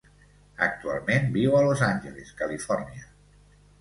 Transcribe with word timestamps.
Actualment 0.67 1.29
viu 1.37 1.57
a 1.57 1.61
Los 1.67 1.85
Angeles, 1.91 2.33
Califòrnia. 2.43 3.07